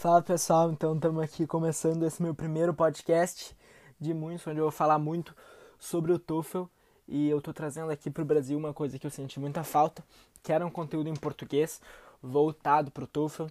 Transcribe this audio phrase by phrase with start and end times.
[0.00, 3.54] Fala pessoal, então estamos aqui começando esse meu primeiro podcast
[4.00, 5.36] de muitos, onde eu vou falar muito
[5.78, 6.62] sobre o TOEFL.
[7.06, 10.02] E eu estou trazendo aqui para o Brasil uma coisa que eu senti muita falta,
[10.42, 11.82] que era um conteúdo em português
[12.22, 13.44] voltado para o TOEFL.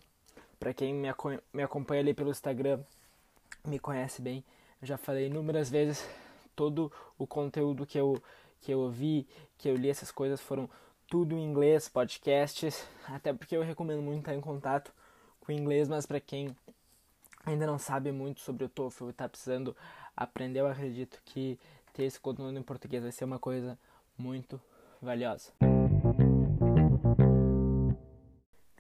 [0.60, 1.08] Para quem me,
[1.54, 2.80] me acompanha ali pelo Instagram,
[3.64, 4.44] me conhece bem,
[4.82, 6.04] eu já falei inúmeras vezes,
[6.56, 8.20] todo o conteúdo que eu,
[8.60, 10.68] que eu vi, que eu li, essas coisas foram
[11.08, 14.92] tudo em inglês, podcasts, até porque eu recomendo muito estar em contato
[15.50, 16.56] com inglês, mas para quem
[17.44, 19.76] ainda não sabe muito sobre o TOEFL e está precisando
[20.16, 21.58] aprender, eu acredito que
[21.92, 23.76] ter esse conteúdo em português vai ser uma coisa
[24.16, 24.62] muito
[25.02, 25.52] valiosa.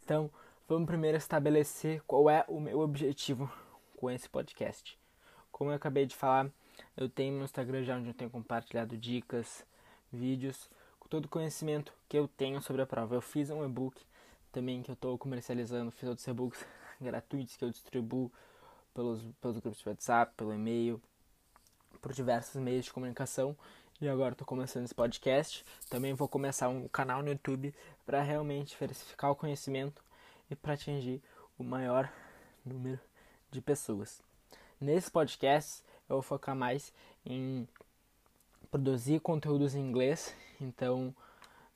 [0.03, 0.29] Então,
[0.67, 3.51] vamos primeiro estabelecer qual é o meu objetivo
[3.97, 4.95] com esse podcast.
[5.51, 6.51] Como eu acabei de falar,
[6.95, 9.65] eu tenho meu Instagram já onde eu tenho compartilhado dicas,
[10.13, 10.69] vídeos,
[11.09, 13.15] todo o conhecimento que eu tenho sobre a prova.
[13.15, 13.99] Eu fiz um e-book
[14.51, 16.65] também que eu estou comercializando, fiz outros e-books
[16.99, 18.31] gratuitos que eu distribuo
[18.93, 21.01] pelos, pelos grupos de WhatsApp, pelo e-mail,
[22.01, 23.55] por diversos meios de comunicação.
[24.01, 25.65] E agora estou começando esse podcast.
[25.89, 27.73] Também vou começar um canal no YouTube
[28.05, 30.01] para realmente diversificar o conhecimento
[30.49, 31.21] e para atingir
[31.57, 32.11] o maior
[32.65, 32.99] número
[33.51, 34.21] de pessoas.
[34.79, 36.93] Nesse podcast eu vou focar mais
[37.25, 37.67] em
[38.71, 41.13] produzir conteúdos em inglês, então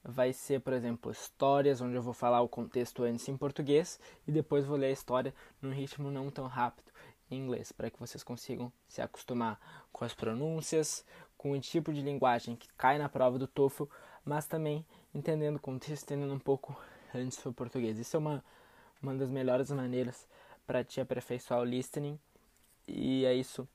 [0.04, 4.32] vai ser, por exemplo, histórias, onde eu vou falar o contexto antes em português e
[4.32, 6.92] depois vou ler a história num ritmo não tão rápido
[7.32, 9.60] em inglês, para que vocês consigam se acostumar
[9.92, 11.06] com as pronúncias,
[11.38, 13.86] com o tipo de linguagem que cai na prova do TOEFL,
[14.26, 16.78] mas também entendendo o contexto, entendendo um pouco
[17.14, 17.98] antes do português.
[17.98, 18.44] Isso é uma,
[19.02, 20.28] uma das melhores maneiras
[20.66, 22.20] para te aperfeiçoar o listening
[22.88, 23.68] e é isso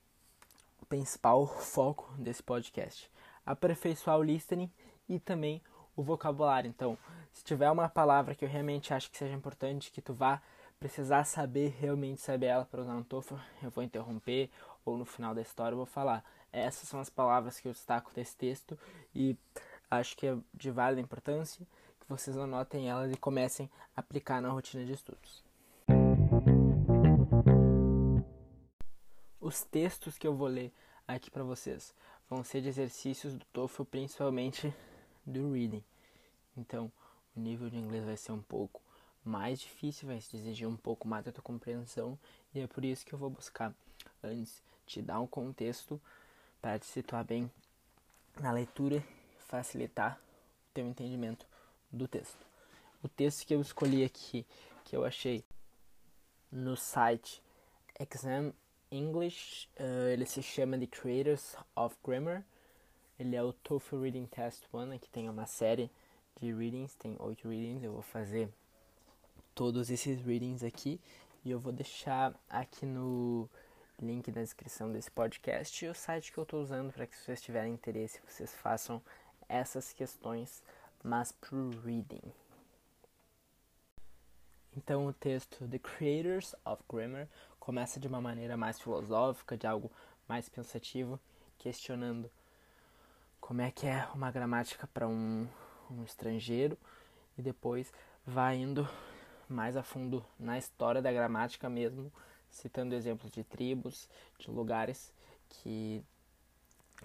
[0.81, 3.09] o principal foco desse podcast.
[3.45, 4.71] Aperfeiçoar o listening
[5.07, 5.61] e também
[5.99, 6.69] o vocabulário.
[6.69, 6.97] Então,
[7.33, 10.41] se tiver uma palavra que eu realmente acho que seja importante, que tu vá
[10.79, 14.49] precisar saber, realmente saber ela para usar no TOEFL, eu vou interromper
[14.85, 16.23] ou no final da história eu vou falar.
[16.53, 18.79] Essas são as palavras que eu destaco desse texto
[19.13, 19.35] e
[19.91, 21.67] acho que é de válida importância
[21.99, 25.43] que vocês anotem elas e comecem a aplicar na rotina de estudos.
[29.41, 30.71] Os textos que eu vou ler
[31.05, 31.93] aqui para vocês
[32.29, 34.73] vão ser de exercícios do TOEFL, principalmente
[35.29, 35.83] do reading.
[36.57, 36.91] Então,
[37.35, 38.81] o nível de inglês vai ser um pouco
[39.23, 42.17] mais difícil, vai exigir um pouco mais da tua compreensão,
[42.53, 43.73] e é por isso que eu vou buscar
[44.23, 46.01] antes te dar um contexto
[46.61, 47.49] para te situar bem
[48.39, 49.03] na leitura
[49.47, 50.19] facilitar
[50.69, 51.45] o teu entendimento
[51.91, 52.45] do texto.
[53.03, 54.45] O texto que eu escolhi aqui,
[54.83, 55.43] que eu achei
[56.51, 57.41] no site
[57.99, 58.53] Exam
[58.91, 62.43] English, uh, ele se chama The Creators of Grammar.
[63.19, 65.91] Ele é o TOEFL Reading Test 1, aqui tem uma série
[66.39, 68.49] de readings, tem oito readings, eu vou fazer
[69.53, 71.01] todos esses readings aqui
[71.43, 73.49] e eu vou deixar aqui no
[74.01, 77.41] link da descrição desse podcast o site que eu estou usando para que se vocês
[77.41, 79.01] tiverem interesse vocês façam
[79.49, 80.63] essas questões,
[81.03, 82.21] mas pro reading.
[84.77, 87.27] Então o texto The Creators of Grammar
[87.59, 89.91] começa de uma maneira mais filosófica, de algo
[90.25, 91.19] mais pensativo,
[91.57, 92.31] questionando
[93.39, 95.47] como é que é uma gramática para um
[95.91, 96.77] um estrangeiro
[97.37, 97.91] e depois
[98.25, 98.87] vai indo
[99.47, 102.11] mais a fundo na história da gramática mesmo,
[102.49, 104.07] citando exemplos de tribos,
[104.37, 105.11] de lugares
[105.49, 106.03] que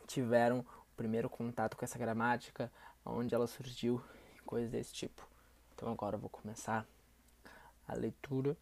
[0.07, 2.71] tiveram o primeiro contato com essa gramática,
[3.05, 4.03] onde ela surgiu,
[4.45, 5.27] coisas desse tipo.
[5.75, 6.87] Então agora eu vou começar
[7.89, 8.57] a leitura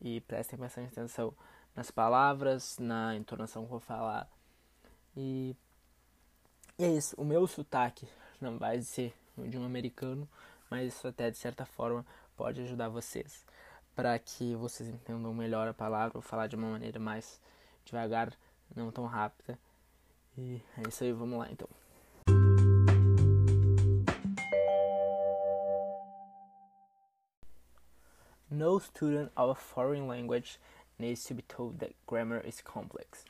[0.00, 1.34] e prestem bastante atenção
[1.74, 4.30] nas palavras, na entonação que eu vou falar.
[5.16, 5.56] E,
[6.78, 8.08] é isso, o meu sotaque
[8.40, 10.28] não vai ser de um americano,
[10.68, 12.04] mas isso até de certa forma
[12.36, 13.44] pode ajudar vocês
[13.94, 17.40] para que vocês entendam melhor a palavra, vou falar de uma maneira mais
[17.84, 18.32] devagar,
[18.74, 19.56] não tão rápida.
[20.36, 21.68] E é isso aí, vamos lá então.
[28.50, 30.58] No student of a foreign language
[30.98, 33.24] needs to be told that grammar is complex.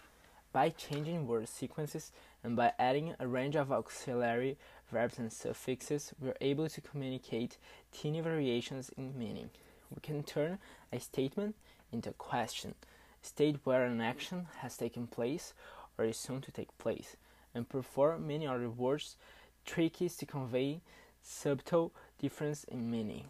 [0.53, 2.13] By changing word sequences
[2.45, 4.59] and by adding a range of auxiliary
[4.93, 7.57] verbs and suffixes, we're able to communicate
[7.91, 9.49] tiny variations in meaning.
[9.91, 10.59] We can turn
[10.93, 11.57] a statement
[11.91, 12.75] into a question,
[13.23, 15.55] state where an action has taken place
[15.97, 17.17] or is soon to take place,
[17.55, 19.17] and perform many other words
[19.65, 20.83] tricky to convey
[21.23, 23.25] subtle difference in meaning.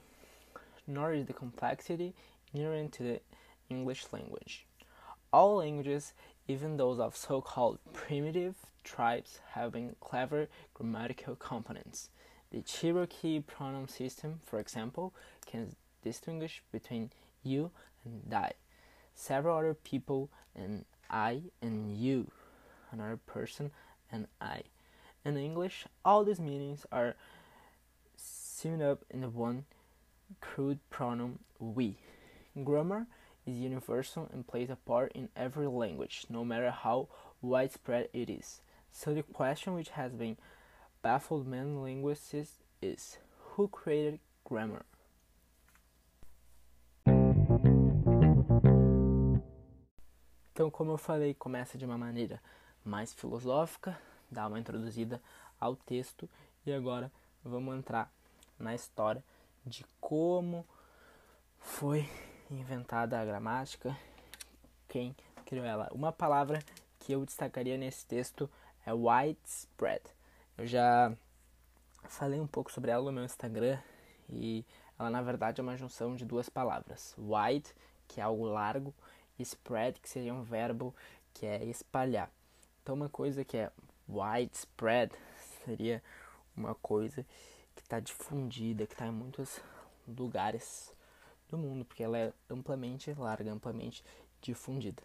[0.89, 2.15] Nor is the complexity
[2.53, 3.21] inherent to the
[3.71, 4.67] English language.
[5.33, 6.15] All languages
[6.49, 12.11] even those of so called primitive tribes having clever grammatical components.
[12.51, 15.13] The Cherokee pronoun system, for example,
[15.47, 17.11] can distinguish between
[17.43, 17.71] you
[18.05, 18.53] and die.
[19.15, 22.31] several other people, and I and you,
[22.93, 23.71] another person,
[24.11, 24.63] and I.
[25.25, 27.15] In English, all these meanings are
[28.17, 29.65] summed up in the one
[30.41, 31.97] crude pronoun we.
[32.63, 33.07] Grammar
[33.47, 37.09] is universal and plays a part in every language, no matter how
[37.43, 38.61] widespread it is.
[38.97, 40.37] So the question which has been
[41.03, 44.87] baffled many linguists is who created grammar?
[50.53, 52.41] Então, como eu falei, começa de uma maneira
[52.85, 53.99] mais filosófica,
[54.31, 55.21] dá uma introduzida
[55.59, 56.31] ao texto
[56.65, 57.11] e agora
[57.43, 58.09] vamos entrar
[58.57, 59.25] na história
[59.67, 60.65] de como
[61.59, 62.09] foi
[62.49, 63.99] inventada a gramática,
[64.89, 65.91] quem criou ela.
[65.93, 66.61] Uma palavra
[67.01, 68.49] que eu destacaria nesse texto
[68.87, 70.03] é widespread.
[70.57, 71.17] Eu já
[72.05, 73.79] falei um pouco sobre ela no meu Instagram
[74.29, 74.65] e
[74.99, 77.75] ela na verdade é uma junção de duas palavras: wide,
[78.07, 78.95] que é algo largo,
[79.39, 80.95] e spread, que seria um verbo
[81.33, 82.31] que é espalhar.
[82.83, 83.73] Então, uma coisa que é
[84.09, 85.13] widespread
[85.65, 86.03] seria
[86.57, 87.27] uma coisa
[87.75, 89.61] que está difundida, que está em muitos
[90.07, 90.95] lugares
[91.49, 94.05] do mundo, porque ela é amplamente larga, amplamente
[94.41, 95.03] difundida.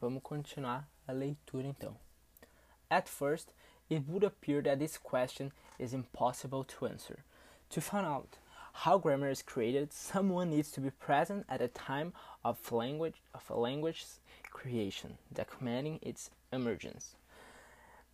[0.00, 1.96] Vamos continuar a leitura então.
[2.90, 3.52] At first,
[3.88, 7.24] it would appear that this question is impossible to answer.
[7.70, 8.38] To find out
[8.72, 12.12] how grammar is created, someone needs to be present at the time
[12.44, 14.20] of language of a language's
[14.50, 17.16] creation, documenting its emergence.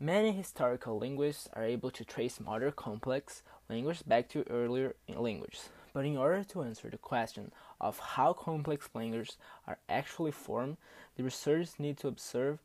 [0.00, 5.68] Many historical linguists are able to trace modern complex language back to earlier languages.
[5.92, 9.36] But in order to answer the question of how complex languages
[9.68, 10.78] are actually formed,
[11.16, 12.58] the researchers need to observe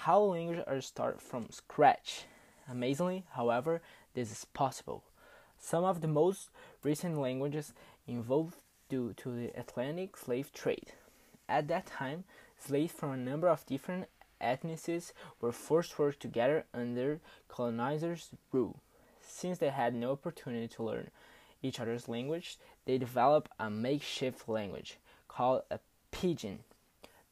[0.00, 2.24] how languages are started from scratch.
[2.70, 3.80] Amazingly, however,
[4.14, 5.02] this is possible.
[5.58, 6.50] Some of the most
[6.82, 7.72] recent languages
[8.06, 8.56] evolved
[8.88, 10.92] due to the Atlantic slave trade.
[11.48, 12.24] At that time,
[12.58, 14.06] slaves from a number of different
[14.40, 18.80] ethnicities were forced to work together under colonizers' rule.
[19.26, 21.10] Since they had no opportunity to learn
[21.62, 25.80] each other's language, they developed a makeshift language called a
[26.12, 26.60] pidgin.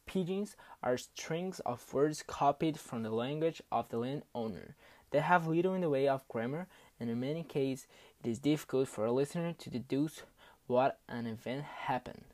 [0.07, 4.77] Pidgins are strings of words copied from the language of the landowner.
[5.11, 6.67] They have little in the way of grammar,
[6.99, 7.87] and in many cases,
[8.23, 10.23] it is difficult for a listener to deduce
[10.67, 12.25] what an event happened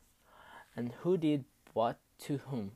[0.77, 2.73] and who did what to whom.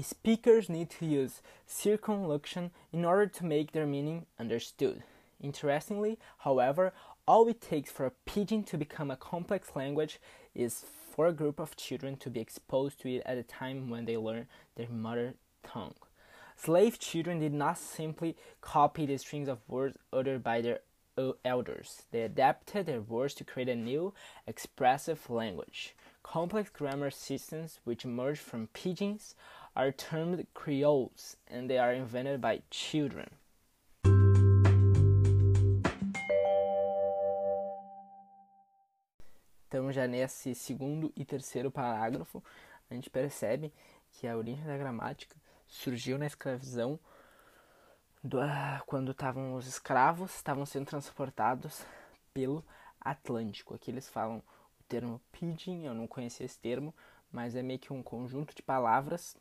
[0.00, 5.04] Speakers need to use circumlocution in order to make their meaning understood.
[5.40, 6.92] Interestingly, however,
[7.28, 10.18] all it takes for a pidgin to become a complex language
[10.54, 10.84] is
[11.14, 14.16] for a group of children to be exposed to it at a time when they
[14.16, 15.94] learn their mother tongue.
[16.56, 20.80] Slave children did not simply copy the strings of words uttered by their
[21.44, 24.12] elders, they adapted their words to create a new,
[24.48, 25.94] expressive language.
[26.24, 29.34] Complex grammar systems which emerge from pidgins
[29.76, 33.30] are termed creoles and they are invented by children.
[39.74, 42.40] Então, já nesse segundo e terceiro parágrafo,
[42.88, 43.72] a gente percebe
[44.12, 45.34] que a origem da gramática
[45.66, 46.96] surgiu na escravidão
[48.22, 48.38] do,
[48.86, 51.84] quando estavam os escravos estavam sendo transportados
[52.32, 52.64] pelo
[53.00, 53.74] Atlântico.
[53.74, 54.38] Aqui eles falam
[54.78, 56.94] o termo pidgin, eu não conhecia esse termo,
[57.32, 59.36] mas é meio que um conjunto de palavras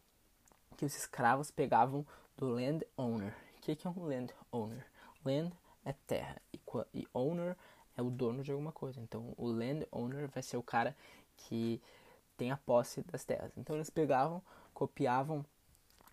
[0.75, 2.03] que os escravos pegavam
[2.35, 3.35] do landowner.
[3.57, 4.83] O que, que é um landowner?
[5.23, 5.53] Land
[5.85, 6.41] é terra
[6.91, 7.55] e owner é
[8.01, 8.99] o dono de alguma coisa.
[8.99, 10.95] Então, o landowner vai ser o cara
[11.37, 11.81] que
[12.37, 13.51] tem a posse das terras.
[13.57, 14.41] Então, eles pegavam,
[14.73, 15.45] copiavam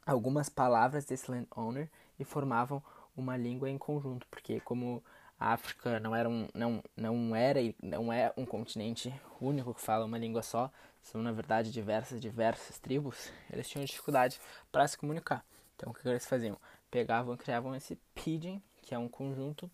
[0.07, 2.83] algumas palavras desse landowner e formavam
[3.17, 5.03] uma língua em conjunto, porque como
[5.39, 9.81] a África não era um, não, não era e não é um continente único que
[9.81, 10.71] fala uma língua só,
[11.03, 14.39] são na verdade diversas diversas tribos, eles tinham dificuldade
[14.71, 15.45] para se comunicar.
[15.77, 16.59] Então o que eles faziam?
[16.91, 19.71] Pegavam criavam esse pidgin, que é um conjunto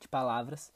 [0.00, 0.72] de palavras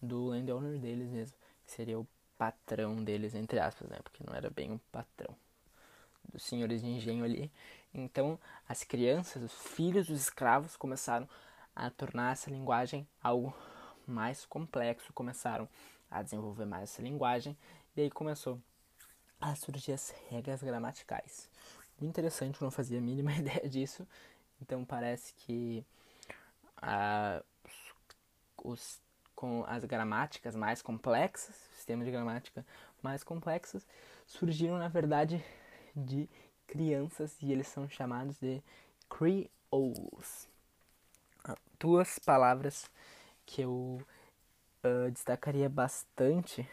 [0.00, 3.98] do landowner deles mesmo, que seria o patrão deles, entre aspas, né?
[4.02, 5.34] Porque não era bem um patrão.
[6.32, 7.50] Dos senhores de engenho ali.
[7.92, 8.38] Então,
[8.68, 11.28] as crianças, os filhos dos escravos, começaram
[11.74, 13.54] a tornar essa linguagem algo
[14.06, 15.68] mais complexo, começaram
[16.10, 17.56] a desenvolver mais essa linguagem,
[17.96, 18.60] e aí começou
[19.40, 21.48] a surgir as regras gramaticais.
[21.98, 24.06] Muito interessante, eu não fazia a mínima ideia disso,
[24.60, 25.84] então parece que
[26.76, 27.42] ah,
[28.64, 29.00] os
[29.38, 32.66] com as gramáticas mais complexas, sistemas de gramática
[33.00, 33.86] mais complexos,
[34.26, 35.40] surgiram na verdade
[35.94, 36.28] de
[36.66, 38.60] crianças e eles são chamados de
[39.08, 40.48] creoles.
[41.44, 42.90] Ah, duas palavras
[43.46, 44.04] que eu
[44.82, 46.68] uh, destacaria bastante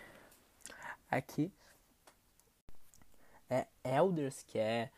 [1.07, 1.53] aqui
[3.47, 4.89] é elders, que é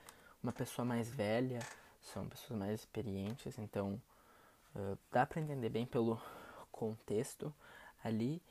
[0.41, 1.59] uma pessoa mais velha,
[1.99, 4.01] são pessoas mais experientes, então
[4.73, 6.17] uh, dá para entender bem pelo
[6.77, 7.53] contexto
[8.03, 8.41] ali.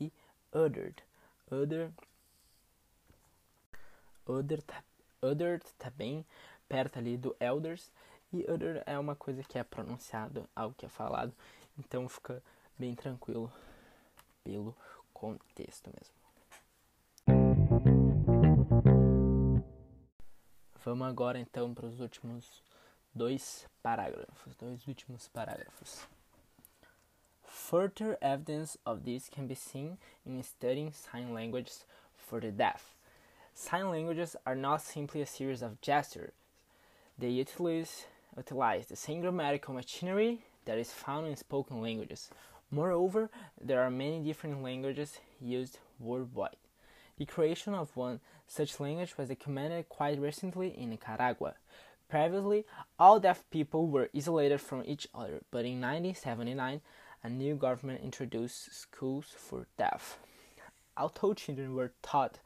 [0.00, 0.12] E
[0.52, 1.02] othered.
[1.50, 1.92] Other,
[4.26, 4.82] other, tá,
[5.20, 6.24] other tá bem
[6.68, 7.90] perto ali do elders.
[8.32, 11.34] E other é uma coisa que é pronunciado, algo que é falado.
[11.78, 12.42] Então fica
[12.78, 13.52] bem tranquilo
[14.42, 14.74] pelo
[15.12, 16.22] contexto mesmo.
[20.84, 22.62] Vamos agora então para os últimos
[23.14, 26.08] dois parágrafos, dois últimos parágrafos.
[27.52, 31.84] Further evidence of this can be seen in studying sign languages
[32.16, 32.94] for the deaf.
[33.54, 36.32] Sign languages are not simply a series of gestures.
[37.18, 42.30] They utilize, utilize the same grammatical machinery that is found in spoken languages.
[42.70, 43.28] Moreover,
[43.60, 46.56] there are many different languages used worldwide.
[47.18, 51.56] The creation of one such language was documented quite recently in Nicaragua.
[52.08, 52.64] Previously,
[52.98, 56.80] all deaf people were isolated from each other, but in 1979,
[57.22, 60.18] a new government introduced schools for deaf.
[60.96, 62.38] Although children were taught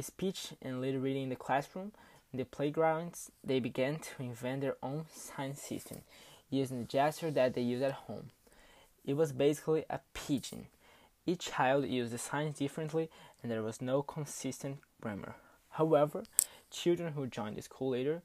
[0.00, 1.92] speech and lip reading in the classroom,
[2.32, 6.00] in the playgrounds, they began to invent their own sign system
[6.50, 8.30] using the gesture that they use at home.
[9.04, 10.66] It was basically a pidgin.
[11.26, 13.10] Each child used the signs differently
[13.42, 15.34] and there was no consistent grammar.
[15.70, 16.24] However,
[16.70, 18.22] children who joined the school later,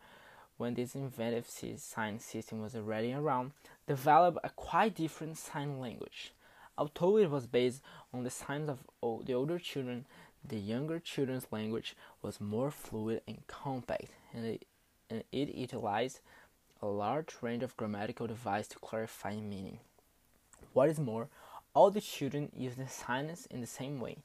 [0.58, 3.52] when this inventive sign system was already around,
[3.90, 6.32] developed a quite different sign language.
[6.78, 7.82] Although it was based
[8.14, 8.78] on the signs of
[9.26, 10.06] the older children,
[10.48, 14.66] the younger children's language was more fluid and compact, and it,
[15.10, 16.20] and it utilized
[16.84, 19.80] a large range of grammatical devices to clarify meaning.
[20.74, 21.28] What is more,
[21.74, 24.18] all the children used the signs in the same way.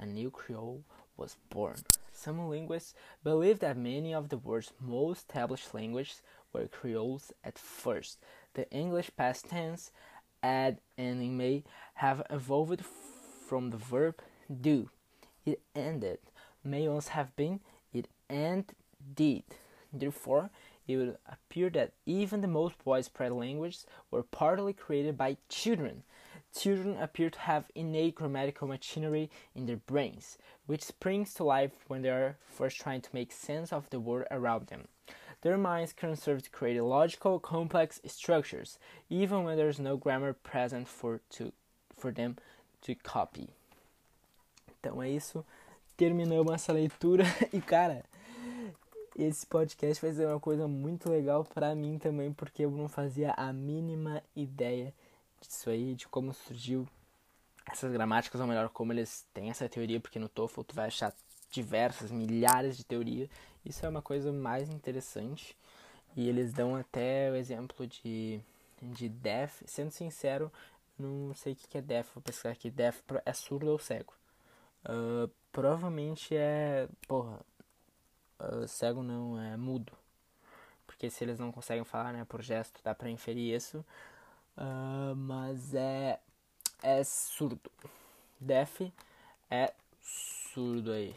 [0.00, 0.82] A new Creole
[1.16, 1.76] was born.
[2.12, 8.18] Some linguists believe that many of the world's most established languages were Creoles at first.
[8.54, 9.90] The English past tense
[10.42, 12.84] add and may have evolved
[13.46, 14.20] from the verb
[14.60, 14.90] do.
[15.44, 16.18] It ended.
[16.64, 17.60] May once have been
[17.92, 18.64] it and
[19.14, 19.44] did.
[19.92, 20.50] Therefore,
[20.86, 26.02] it would appear that even the most widespread languages were partly created by children.
[26.54, 32.02] Children appear to have innate grammatical machinery in their brains, which springs to life when
[32.02, 34.88] they are first trying to make sense of the world around them.
[35.42, 38.78] Their minds can serve to create logical, complex structures,
[39.10, 41.52] even when there is no grammar present for, to,
[41.96, 42.36] for them
[42.82, 43.50] to copy.
[44.80, 45.44] Então é isso.
[45.96, 48.04] Terminamos essa leitura e, cara,
[49.16, 53.32] esse podcast vai ser uma coisa muito legal para mim também, porque eu não fazia
[53.36, 54.94] a mínima ideia
[55.40, 56.86] disso aí, de como surgiu
[57.70, 61.12] essas gramáticas, ou melhor, como eles têm essa teoria, porque no TOEFL tu vai achar
[61.52, 63.28] diversas, milhares de teorias.
[63.64, 65.56] Isso é uma coisa mais interessante.
[66.16, 68.40] E eles dão até o exemplo de,
[68.80, 69.62] de deaf.
[69.66, 70.50] Sendo sincero,
[70.98, 72.70] não sei o que é deaf, vou pesquisar aqui.
[72.70, 74.12] Deaf é surdo ou cego.
[74.84, 76.88] Uh, provavelmente é.
[77.06, 77.40] Porra,
[78.40, 79.92] uh, cego não, é mudo.
[80.86, 83.84] Porque se eles não conseguem falar, né, por gesto, dá pra inferir isso.
[84.56, 86.20] Uh, mas é,
[86.82, 87.70] é surdo.
[88.40, 88.80] Def
[89.50, 91.14] é surdo aí.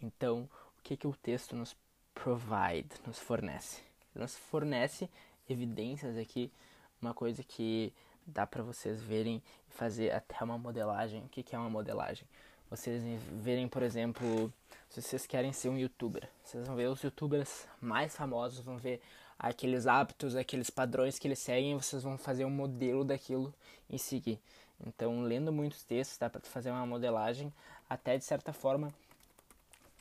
[0.00, 1.74] Então, o que, que o texto nos
[2.12, 3.80] provide, nos fornece?
[4.14, 5.08] Nos fornece
[5.48, 6.52] evidências aqui,
[7.00, 7.92] uma coisa que
[8.26, 11.22] dá para vocês verem e fazer até uma modelagem.
[11.24, 12.26] O que, que é uma modelagem?
[12.68, 13.02] Vocês
[13.42, 14.52] verem, por exemplo,
[14.90, 19.00] se vocês querem ser um youtuber, vocês vão ver os youtubers mais famosos, vão ver
[19.38, 23.54] aqueles hábitos, aqueles padrões que eles seguem, vocês vão fazer um modelo daquilo
[23.88, 24.38] e seguir.
[24.86, 27.52] Então, lendo muitos textos, dá para fazer uma modelagem
[27.88, 28.92] até de certa forma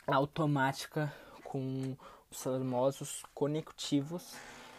[0.05, 1.95] automática com
[2.29, 4.35] os famosos conectivos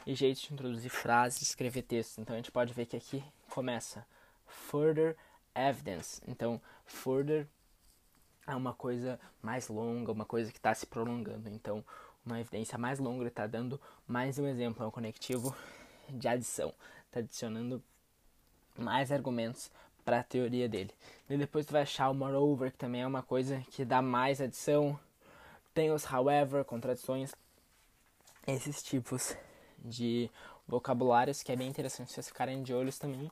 [0.07, 2.19] e jeitos de introduzir frases, escrever textos.
[2.19, 4.07] Então, a gente pode ver que aqui começa
[4.47, 5.17] further
[5.55, 6.23] evidence.
[6.27, 7.47] Então, further
[8.47, 11.49] é uma coisa mais longa, uma coisa que está se prolongando.
[11.49, 11.85] Então,
[12.25, 15.55] uma evidência mais longa está dando mais um exemplo, é um conectivo
[16.09, 16.73] de adição,
[17.07, 17.83] está adicionando
[18.77, 19.71] mais argumentos
[20.09, 20.91] para a teoria dele.
[21.29, 24.41] E depois tu vai achar o moreover, que também é uma coisa que dá mais
[24.41, 24.99] adição.
[25.75, 27.35] Tem os however, contradições,
[28.47, 29.37] esses tipos
[29.79, 30.31] de
[30.67, 33.31] vocabulários que é bem interessante vocês ficarem de olhos também.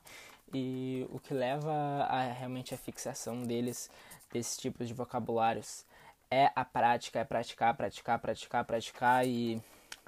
[0.53, 1.73] E o que leva
[2.07, 3.89] a realmente a fixação deles,
[4.31, 5.83] desses tipos de vocabulários,
[6.29, 9.59] é a prática, é praticar, praticar, praticar, praticar e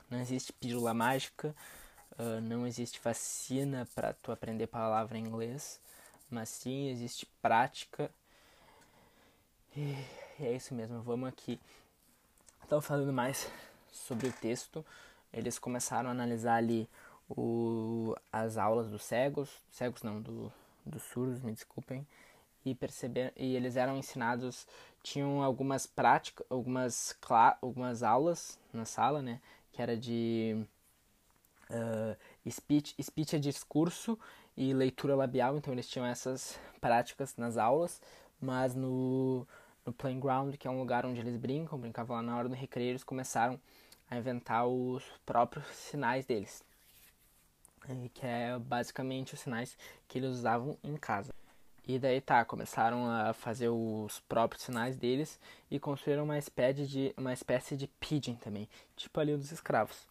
[0.08, 1.56] não existe pílula mágica,
[2.20, 5.82] uh, não existe vacina para tu aprender palavra em inglês.
[6.30, 8.12] Mas sim existe prática.
[9.76, 9.96] E
[10.40, 11.60] é isso mesmo, vamos aqui.
[12.64, 13.52] Estou falando mais
[13.92, 14.86] sobre o texto.
[15.34, 16.90] Eles começaram a analisar ali
[17.30, 20.52] o, as aulas dos cegos, cegos não, do,
[20.86, 22.06] dos surdos, me desculpem,
[22.66, 24.68] e perceber e eles eram ensinados,
[25.02, 27.18] tinham algumas práticas, algumas
[27.62, 29.40] algumas aulas na sala, né,
[29.72, 30.66] que era de
[31.70, 34.20] uh, speech, speech é discurso
[34.60, 38.02] e leitura labial, então eles tinham essas práticas nas aulas,
[38.42, 39.48] mas no,
[39.86, 42.90] no playground, que é um lugar onde eles brincam, brincavam lá na hora do recreio,
[42.90, 43.58] eles começaram
[44.12, 46.62] a inventar os próprios sinais deles,
[48.14, 49.78] que é basicamente os sinais
[50.10, 51.34] que eles usavam em casa.
[51.88, 55.40] E daí tá, começaram a fazer os próprios sinais deles
[55.72, 60.06] e construíram uma espécie de, uma espécie de pidgin também, tipo ali dos escravos.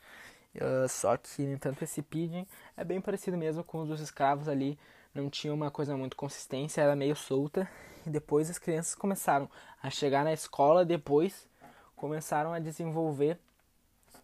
[0.54, 4.48] Uh, só que, no entanto, esse pidgin é bem parecido mesmo com os dos escravos
[4.48, 4.78] ali.
[5.14, 7.68] Não tinha uma coisa muito consistência, era meio solta.
[8.06, 9.48] E depois as crianças começaram
[9.82, 11.48] a chegar na escola, depois
[11.96, 13.38] começaram a desenvolver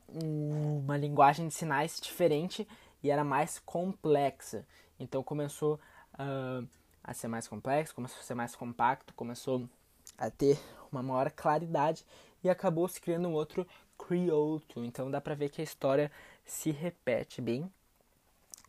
[0.09, 2.66] uma linguagem de sinais diferente
[3.02, 4.64] e era mais complexa.
[4.99, 5.78] Então começou
[6.14, 6.66] uh,
[7.02, 9.69] a ser mais complexo, começou a ser mais compacto, começou
[10.16, 10.59] a ter
[10.90, 12.04] uma maior claridade
[12.43, 13.66] e acabou se criando um outro
[14.06, 14.84] Crioto.
[14.84, 16.11] Então dá pra ver que a história
[16.44, 17.70] se repete bem,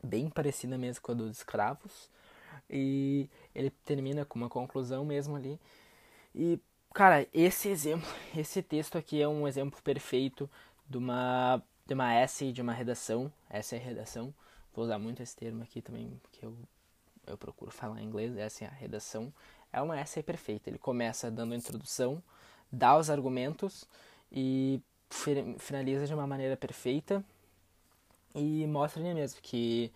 [0.03, 2.09] bem parecida mesmo com a dos escravos.
[2.69, 5.59] E ele termina com uma conclusão mesmo ali.
[6.33, 6.59] E,
[6.93, 10.49] cara, esse exemplo, esse texto aqui é um exemplo perfeito
[10.89, 13.31] de uma, de uma essay, de uma redação.
[13.49, 14.33] Essa é a redação.
[14.73, 16.55] Vou usar muito esse termo aqui também, que eu,
[17.27, 18.35] eu procuro falar em inglês.
[18.37, 19.33] Essa é a redação.
[19.71, 20.69] É uma essay perfeita.
[20.69, 22.23] Ele começa dando a introdução,
[22.71, 23.85] dá os argumentos
[24.31, 27.23] e finaliza de uma maneira perfeita
[28.33, 29.91] e mostra ali mesmo que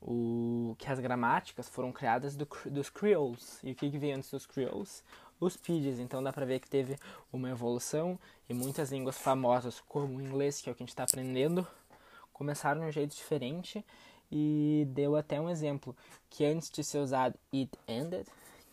[0.00, 3.58] o que as gramáticas foram criadas do, dos creoles.
[3.62, 5.04] E o que, que veio antes dos creoles?
[5.38, 5.98] Os pidgins.
[5.98, 6.96] Então dá pra ver que teve
[7.32, 8.18] uma evolução
[8.48, 11.66] e muitas línguas famosas, como o inglês, que é o que a gente está aprendendo,
[12.32, 13.84] começaram de um jeito diferente
[14.30, 15.94] e deu até um exemplo
[16.30, 18.26] que antes de ser usado it ended,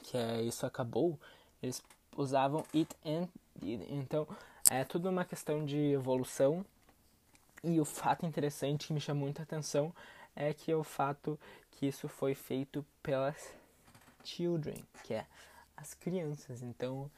[0.03, 1.19] que é isso acabou,
[1.61, 1.81] eles
[2.15, 3.31] usavam it ended.
[3.89, 4.27] Então
[4.69, 6.65] é tudo uma questão de evolução.
[7.63, 9.93] E o fato interessante que me chamou muita atenção
[10.35, 11.39] é que o fato
[11.71, 13.53] que isso foi feito pelas
[14.23, 15.25] children, que é
[15.75, 16.61] as crianças.
[16.61, 17.09] Então,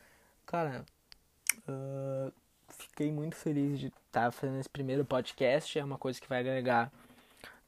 [0.46, 0.86] cara,
[1.68, 2.34] uh,
[2.70, 5.78] fiquei muito feliz de estar tá fazendo esse primeiro podcast.
[5.78, 6.92] É uma coisa que vai agregar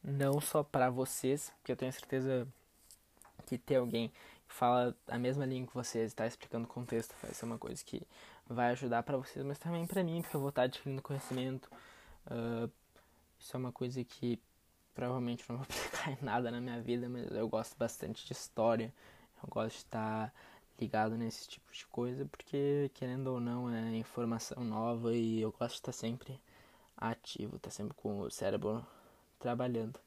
[0.02, 2.46] não só para vocês, porque eu tenho certeza
[3.46, 7.32] que ter alguém que fala a mesma língua que vocês, está explicando o contexto, vai
[7.32, 8.02] ser uma coisa que
[8.52, 11.70] vai ajudar para vocês, mas também para mim, porque eu vou estar adquirindo conhecimento.
[12.26, 12.70] Uh,
[13.38, 14.40] isso é uma coisa que
[14.94, 18.92] provavelmente não vou aplicar em nada na minha vida, mas eu gosto bastante de história.
[19.42, 20.32] Eu gosto de estar
[20.78, 25.74] ligado nesse tipo de coisa, porque querendo ou não é informação nova e eu gosto
[25.74, 26.40] de estar sempre
[26.96, 28.84] ativo, estar sempre com o cérebro
[29.38, 29.98] trabalhando.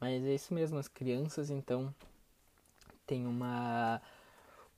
[0.00, 1.94] Mas é isso mesmo, as crianças então
[3.06, 4.00] tem uma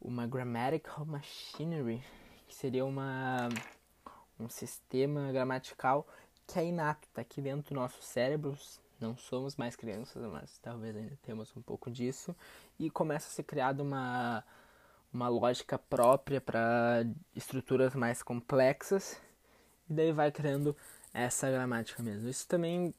[0.00, 2.02] uma grammatical machinery
[2.46, 3.48] que seria uma,
[4.38, 6.06] um sistema gramatical
[6.46, 8.56] que é inato, está aqui dentro do nosso cérebro.
[9.00, 12.35] Não somos mais crianças, mas talvez ainda temos um pouco disso.
[12.78, 14.44] E começa a ser criada uma,
[15.12, 17.04] uma lógica própria para
[17.35, 19.20] estruturas mais complexas.
[19.90, 20.74] E daí vai criando
[21.12, 22.28] essa gramática mesmo.
[22.28, 22.94] Isso também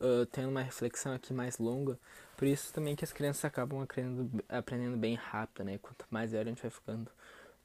[0.00, 1.98] uh, tem uma reflexão aqui mais longa.
[2.36, 5.78] Por isso também que as crianças acabam aprendendo, aprendendo bem rápido, né?
[5.78, 7.10] Quanto mais velho a gente vai ficando,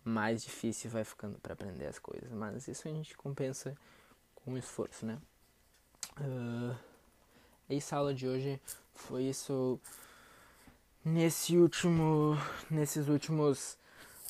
[0.04, 2.32] mais difícil vai ficando para aprender as coisas.
[2.32, 3.76] Mas isso a gente compensa
[4.36, 5.18] com esforço, né?
[6.20, 6.76] Uh,
[7.70, 8.60] essa aula de hoje
[8.94, 9.80] foi isso.
[11.04, 12.38] Nesse último,
[12.70, 13.78] nesses últimos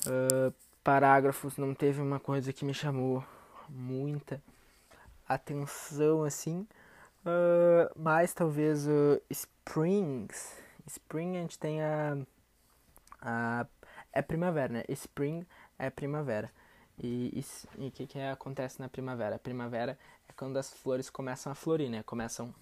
[0.06, 3.24] uh, parágrafos não teve uma coisa que me chamou
[3.68, 4.42] muita
[5.28, 6.66] atenção assim,
[7.26, 10.60] uh, mas talvez o Springs.
[10.86, 12.16] Spring a gente tem a,
[13.20, 13.66] a
[14.12, 14.84] é primavera, né?
[14.88, 15.46] Spring
[15.82, 16.50] é primavera.
[17.02, 17.44] E
[17.76, 19.34] o que, que acontece na primavera?
[19.34, 22.02] A primavera é quando as flores começam a florir, né?
[22.04, 22.54] Começam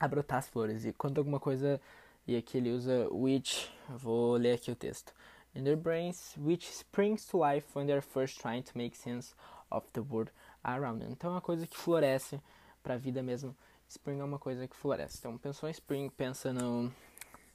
[0.00, 0.86] a brotar as flores.
[0.86, 1.80] E quando alguma coisa.
[2.26, 3.70] E aqui ele usa which.
[3.90, 5.12] Vou ler aqui o texto.
[5.54, 9.34] In their brains, which springs to life when they're first trying to make sense
[9.70, 10.32] of the world
[10.64, 11.12] around them.
[11.12, 12.40] Então é uma coisa que floresce
[12.82, 13.54] para a vida mesmo.
[13.86, 15.18] Spring é uma coisa que floresce.
[15.18, 16.90] Então pensou em spring, pensa no,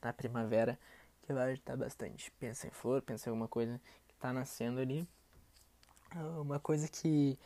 [0.02, 0.78] na primavera
[1.24, 2.32] que vai ajudar bastante.
[2.40, 3.82] Pensa em flor, pensa em alguma coisa
[4.20, 5.08] está nascendo ali.
[6.12, 7.40] Ah, uma coisa que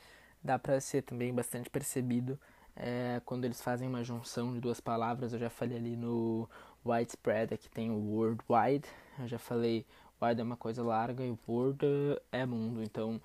[0.44, 2.40] dá para ser também bastante percebido
[2.76, 5.34] é quando eles fazem uma junção de duas palavras.
[5.34, 6.50] Eu já falei ali no
[6.84, 8.88] widespread, aqui tem o worldwide,
[9.20, 9.86] Eu já falei,
[10.22, 11.86] wide é uma coisa larga e world
[12.32, 12.82] é mundo.
[12.82, 13.22] Então,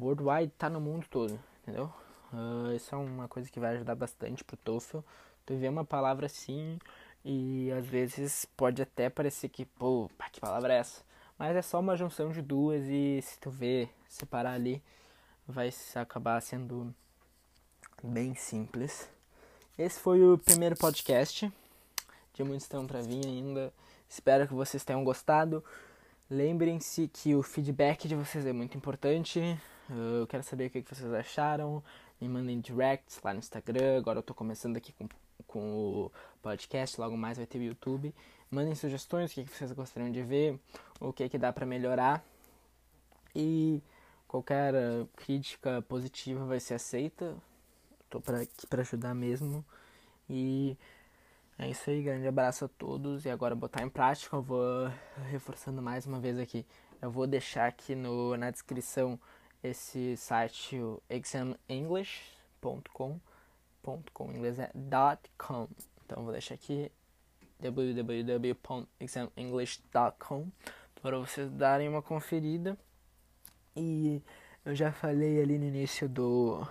[0.00, 1.92] worldwide tá no mundo todo, entendeu?
[2.32, 5.00] Uh, isso é uma coisa que vai ajudar bastante pro TOEFL.
[5.44, 6.78] Tu vê uma palavra assim
[7.24, 11.07] e às vezes pode até parecer que, pô, que palavra é essa?
[11.38, 14.82] Mas é só uma junção de duas e se tu ver separar ali,
[15.46, 16.92] vai acabar sendo
[18.02, 19.08] bem simples.
[19.78, 21.52] Esse foi o primeiro podcast.
[22.34, 23.72] De muitos estão para vir ainda.
[24.08, 25.62] Espero que vocês tenham gostado.
[26.28, 29.40] Lembrem-se que o feedback de vocês é muito importante.
[30.20, 31.82] Eu quero saber o que vocês acharam.
[32.20, 33.98] Me mandem directs lá no Instagram.
[33.98, 35.08] Agora eu tô começando aqui com,
[35.46, 37.00] com o podcast.
[37.00, 38.12] Logo mais vai ter o YouTube.
[38.50, 40.58] Mandem sugestões, o que vocês gostariam de ver,
[40.98, 42.24] o que, que dá para melhorar.
[43.34, 43.82] E
[44.26, 44.72] qualquer
[45.16, 47.36] crítica positiva vai ser aceita.
[48.08, 49.62] Tô pra, aqui para ajudar mesmo.
[50.30, 50.78] E
[51.58, 53.26] é isso aí, grande abraço a todos.
[53.26, 54.90] E agora botar em prática, eu vou
[55.30, 56.64] reforçando mais uma vez aqui.
[57.02, 59.20] Eu vou deixar aqui no, na descrição
[59.62, 63.20] esse site, o examenglish.com.
[64.34, 64.70] inglês é
[65.36, 65.68] .com.
[66.04, 66.90] Então vou deixar aqui
[67.60, 70.48] www.examenglish.com
[71.00, 72.76] para vocês darem uma conferida.
[73.76, 74.20] E
[74.64, 76.66] eu já falei ali no início do,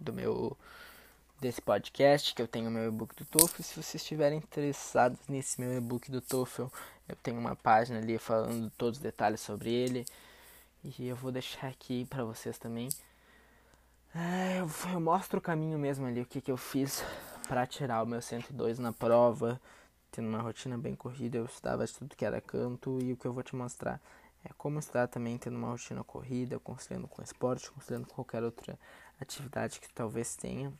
[0.00, 0.56] do meu
[1.40, 3.62] desse podcast que eu tenho meu e-book do TOEFL.
[3.62, 6.66] Se vocês estiverem interessados nesse meu e-book do TOEFL,
[7.08, 10.06] eu tenho uma página ali falando todos os detalhes sobre ele.
[10.82, 12.88] E eu vou deixar aqui para vocês também.
[14.14, 17.04] É, eu, eu, mostro o caminho mesmo ali, o que, que eu fiz
[17.46, 19.60] para tirar o meu 102 na prova.
[20.16, 22.98] Tendo uma rotina bem corrida, eu estudava de tudo que era canto.
[23.02, 24.00] E o que eu vou te mostrar
[24.42, 28.78] é como estudar também tendo uma rotina corrida, conciliando com esporte, conciliando com qualquer outra
[29.20, 30.72] atividade que talvez tenha.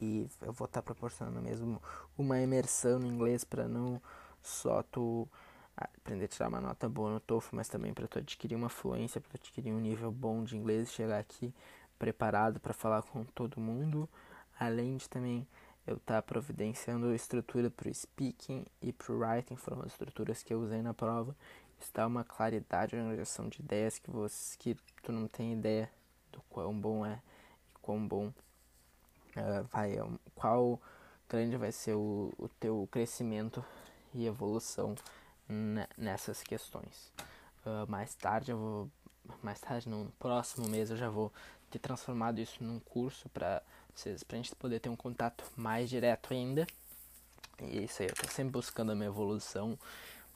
[0.00, 1.82] E eu vou estar proporcionando mesmo
[2.16, 4.00] uma imersão no inglês para não
[4.40, 5.28] só tu
[5.76, 9.20] aprender a tirar uma nota boa no TOEFL, mas também para tu adquirir uma fluência,
[9.20, 11.52] para adquirir um nível bom de inglês, chegar aqui
[11.98, 14.08] preparado para falar com todo mundo,
[14.58, 15.46] além de também
[15.86, 20.42] eu estar tá providenciando estrutura para o speaking e para o writing, foram as estruturas
[20.42, 21.36] que eu usei na prova.
[21.80, 25.90] Isso dá uma claridade, uma organização de ideias que você que tu não tem ideia
[26.32, 27.20] do quão bom é
[27.70, 29.96] e quão bom uh, vai,
[30.34, 30.80] qual
[31.28, 33.64] grande vai ser o, o teu crescimento
[34.14, 34.94] e evolução
[35.96, 37.12] nessas questões.
[37.66, 38.90] Uh, mais tarde eu vou,
[39.42, 41.32] mais tarde no próximo mês eu já vou
[41.70, 43.62] ter transformado isso num curso para
[44.00, 46.66] vocês, pra gente poder ter um contato mais direto ainda.
[47.60, 49.78] E é isso aí, eu tô sempre buscando a minha evolução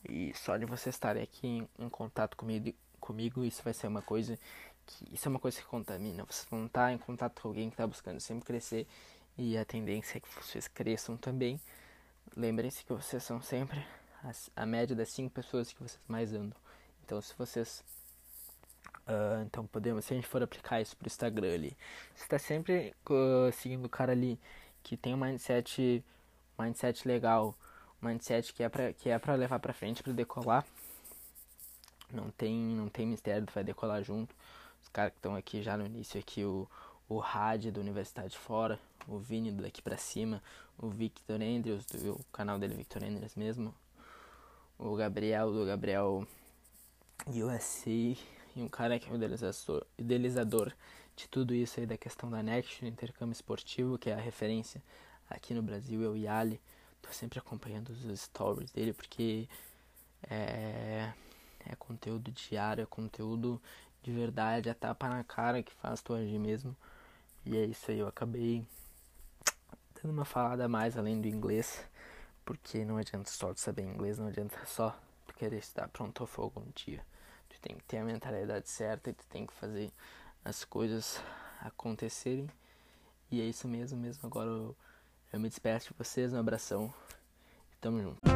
[0.09, 4.03] e só de vocês estarem aqui em, em contato comigo, comigo, isso vai ser uma
[4.03, 4.39] coisa
[4.87, 6.25] que isso é uma coisa que contamina.
[6.25, 8.87] Vocês vão estar em contato com alguém que está buscando sempre crescer
[9.37, 11.61] e a tendência é que vocês cresçam também.
[12.37, 13.85] Lembrem-se que vocês são sempre
[14.23, 16.57] a, a média das cinco pessoas que vocês mais andam.
[17.05, 17.83] Então, se vocês
[19.09, 21.77] Uh, então podemos, se a gente for aplicar isso pro Instagram ali,
[22.15, 24.39] você está sempre uh, seguindo o cara ali
[24.83, 26.05] que tem um mindset,
[26.59, 27.55] mindset legal,
[28.03, 30.65] mindset que é para que é para levar para frente, para decolar.
[32.13, 34.35] Não tem, não tem mistério, tu vai decolar junto.
[34.83, 36.69] Os caras que estão aqui já no início aqui o
[37.09, 40.43] o Had da Universidade Fora, o Vini daqui para cima,
[40.77, 43.75] o Victor Andrews, do o canal dele Victor Andrews mesmo,
[44.79, 46.27] o Gabriel do Gabriel
[47.27, 48.17] USA
[48.59, 50.73] e um cara que é o idealizador, idealizador
[51.15, 54.83] de tudo isso aí da questão da Next, do intercâmbio esportivo, que é a referência
[55.31, 56.61] aqui no Brasil, é o Yali.
[57.01, 59.49] Tô sempre acompanhando os stories dele porque
[60.29, 61.13] é,
[61.61, 63.63] é conteúdo diário, é conteúdo
[64.03, 66.77] de verdade, é tapa na cara que faz tu agir mesmo.
[67.47, 68.65] E é isso aí, eu acabei
[70.03, 71.85] dando uma falada a mais além do inglês,
[72.45, 74.99] porque não adianta só saber inglês, não adianta só
[75.37, 77.01] querer estudar pronto fogo um dia.
[77.61, 79.91] Tu tem que ter a mentalidade certa e tu tem que fazer
[80.45, 81.21] as coisas
[81.61, 82.49] acontecerem.
[83.31, 84.27] E é isso mesmo, mesmo.
[84.27, 84.77] Agora eu,
[85.33, 86.93] eu me despeço de vocês, um abração.
[87.81, 88.28] Tamo junto.